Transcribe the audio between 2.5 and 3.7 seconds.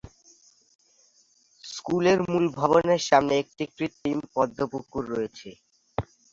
ভবনের সামনে একটি